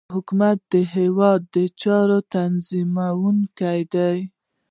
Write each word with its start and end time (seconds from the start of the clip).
حکومت 0.15 0.57
د 0.73 0.75
هیواد 0.95 1.41
د 1.55 1.57
چارو 1.81 2.19
تنظیمونکی 2.33 3.81
دی 3.93 4.17